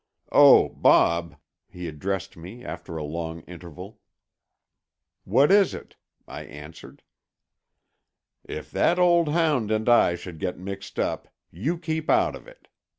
"Oh, 0.31 0.69
Bob," 0.69 1.35
he 1.69 1.87
addressed 1.87 2.35
me 2.35 2.65
after 2.65 2.97
a 2.97 3.03
long 3.03 3.41
interval. 3.41 3.99
"What 5.25 5.51
is 5.51 5.75
it?" 5.75 5.95
I 6.27 6.41
answered. 6.43 7.03
"If 8.43 8.71
that 8.71 8.97
old 8.97 9.29
hound 9.29 9.69
and 9.69 9.87
I 9.87 10.15
should 10.15 10.39
get 10.39 10.57
mixed 10.57 10.97
up, 10.97 11.27
you 11.51 11.77
keep 11.77 12.09
out 12.09 12.35
of 12.35 12.47
it. 12.47 12.67